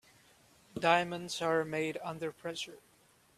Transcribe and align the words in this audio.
Diamonds 0.79 1.43
are 1.43 1.63
made 1.63 1.99
under 2.03 2.31
pressure. 2.31 2.79